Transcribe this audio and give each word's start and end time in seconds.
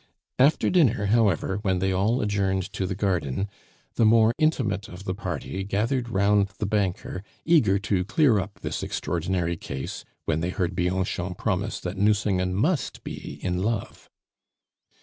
After 0.39 0.71
dinner, 0.71 1.05
however, 1.05 1.57
when 1.57 1.77
they 1.77 1.91
all 1.91 2.21
adjourned 2.21 2.73
to 2.73 2.87
the 2.87 2.95
garden, 2.95 3.47
the 3.97 4.03
more 4.03 4.33
intimate 4.39 4.87
of 4.87 5.03
the 5.03 5.13
party 5.13 5.63
gathered 5.63 6.09
round 6.09 6.47
the 6.57 6.65
banker, 6.65 7.23
eager 7.45 7.77
to 7.77 8.03
clear 8.03 8.39
up 8.39 8.61
this 8.61 8.81
extraordinary 8.81 9.57
case 9.57 10.03
when 10.25 10.39
they 10.39 10.49
heard 10.49 10.73
Bianchon 10.73 11.35
pronounce 11.35 11.79
that 11.81 11.97
Nucingen 11.97 12.55
must 12.55 13.03
be 13.03 13.37
in 13.43 13.61
love. 13.61 14.09